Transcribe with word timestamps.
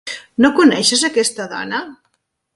No 0.45 0.49
coneixes 0.59 1.03
aquesta 1.11 1.47
dona? 1.53 1.85